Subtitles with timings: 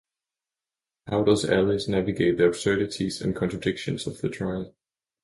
[1.05, 4.73] How does Alice navigate the absurdities and contradictions of the trial?